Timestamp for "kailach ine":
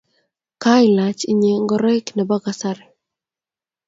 0.63-1.51